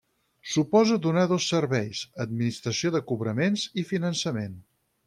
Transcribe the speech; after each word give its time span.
Suposa 0.53 0.97
donar 1.03 1.25
dos 1.33 1.51
serveis: 1.53 2.01
administració 2.27 2.95
de 2.97 3.05
cobraments 3.13 3.71
i 3.85 3.89
finançament. 3.93 4.63